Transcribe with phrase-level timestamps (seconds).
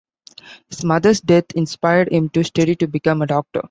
[0.69, 3.59] His mother's death inspired him to study to become a doctor.